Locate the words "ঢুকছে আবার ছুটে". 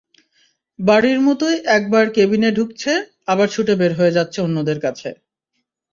2.51-3.73